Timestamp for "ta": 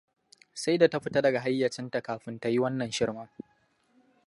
0.87-0.99, 2.39-2.49